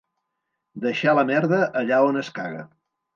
[0.85, 2.65] Deixar la merda allà on es caga.